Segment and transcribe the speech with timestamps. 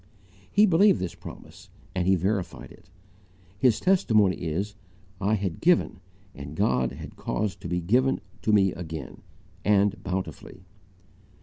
[0.51, 2.89] He believed this promise and he verified it.
[3.59, 4.73] His testimony is:
[5.19, 5.99] "I had GIVEN,
[6.33, 9.21] and God had caused to be GIVEN TO ME AGAIN,
[9.63, 10.65] and bountifully."